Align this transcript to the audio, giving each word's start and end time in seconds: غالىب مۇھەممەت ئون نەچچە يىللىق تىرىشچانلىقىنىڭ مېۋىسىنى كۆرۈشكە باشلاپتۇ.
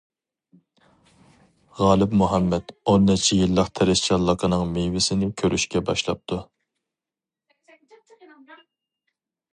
غالىب 1.81 2.15
مۇھەممەت 2.21 2.73
ئون 2.93 3.05
نەچچە 3.09 3.37
يىللىق 3.41 3.69
تىرىشچانلىقىنىڭ 3.81 4.65
مېۋىسىنى 4.79 5.31
كۆرۈشكە 5.43 5.85
باشلاپتۇ. 5.91 6.43